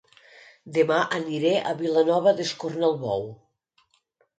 [0.77, 3.33] Dema aniré a Vilanova d'Escornalbou